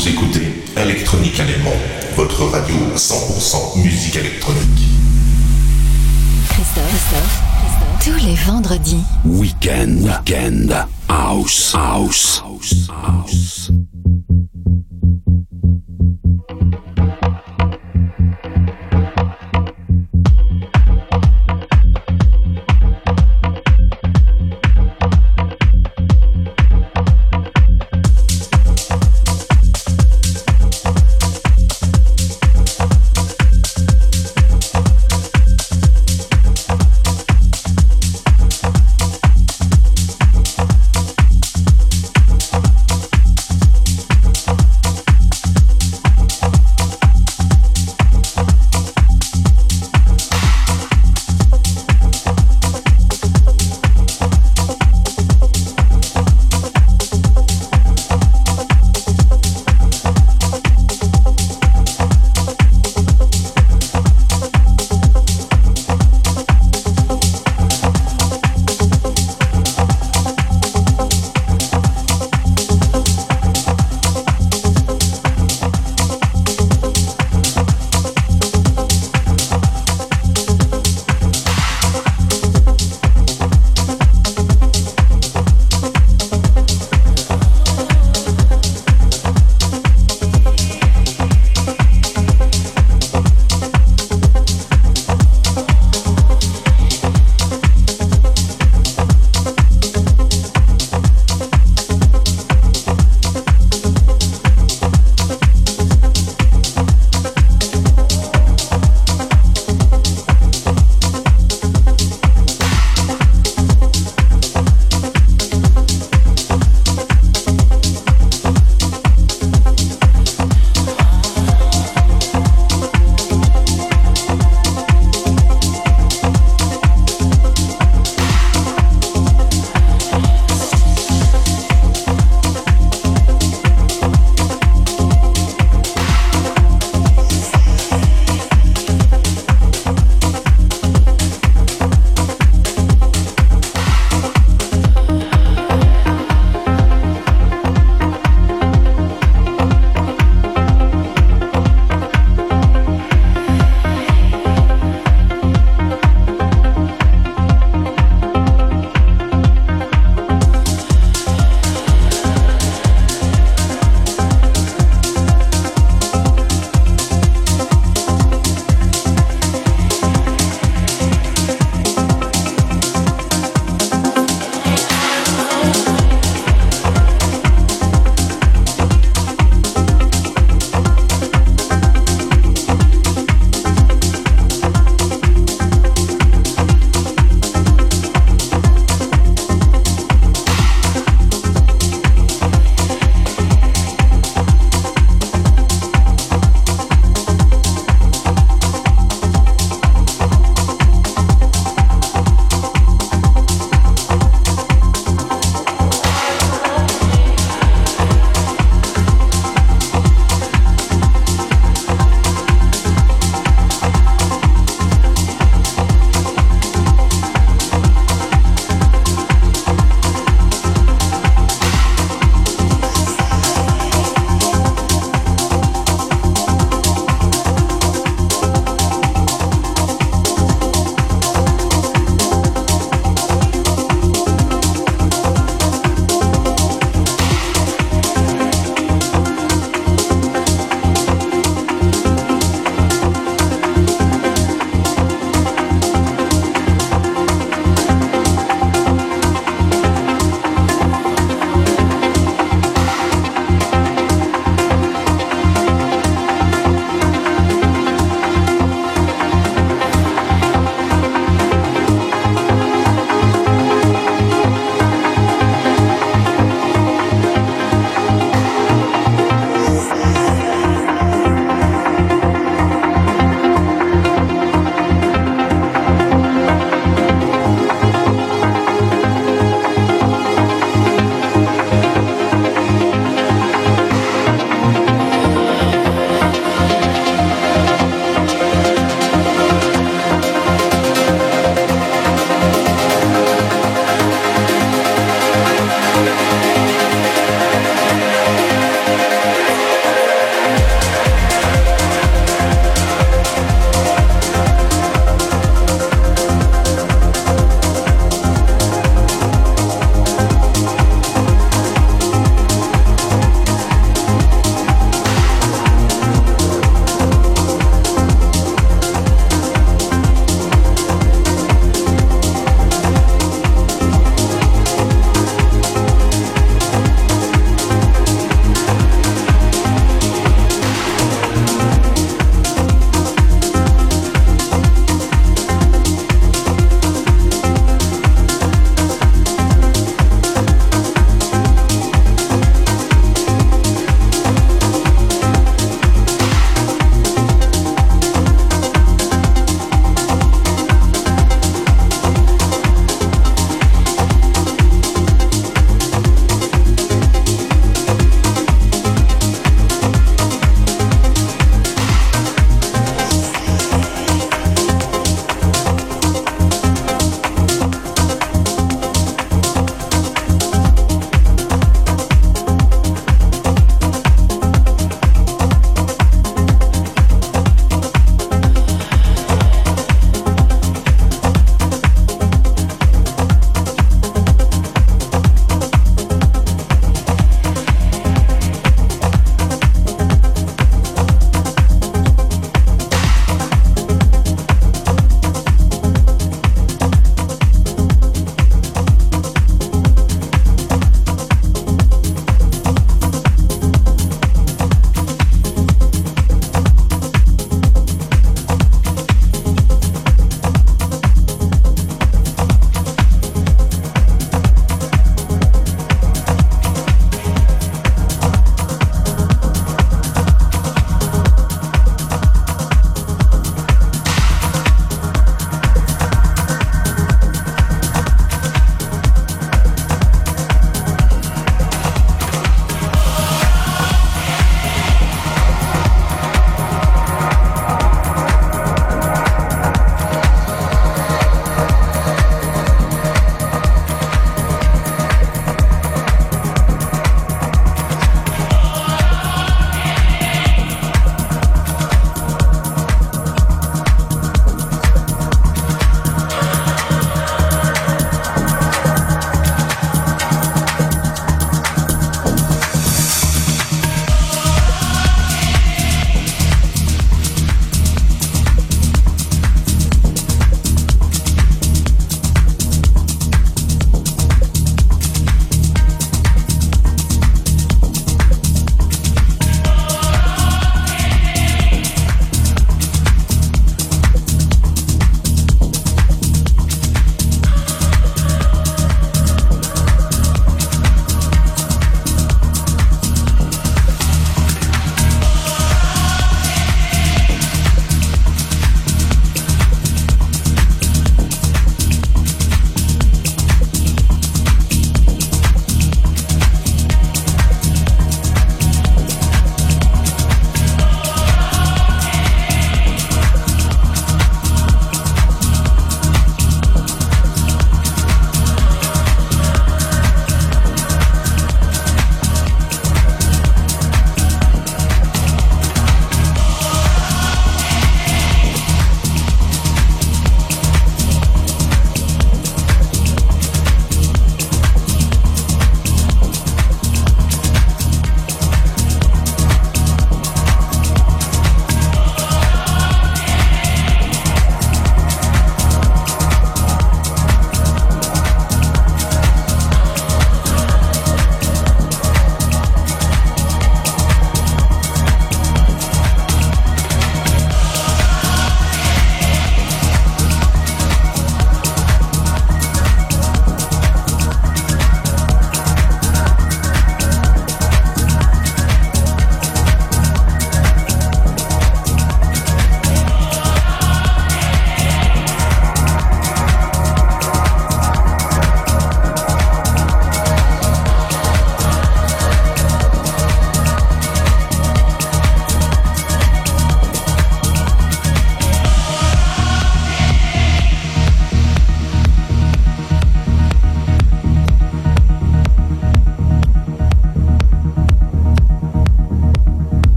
Vous 0.00 0.08
écoutez 0.08 0.64
Electronique 0.78 1.38
Allemand, 1.40 1.76
votre 2.16 2.44
radio 2.44 2.74
100% 2.96 3.82
musique 3.82 4.16
électronique. 4.16 4.88
Christophe, 6.48 6.88
Christophe, 6.88 7.42
Christophe. 7.60 8.18
Tous 8.18 8.26
les 8.26 8.34
vendredis. 8.34 9.02
Weekend, 9.26 10.00
weekend, 10.00 10.86
house, 11.06 11.74
house, 11.74 12.42
house, 12.42 12.88
house. 12.88 13.70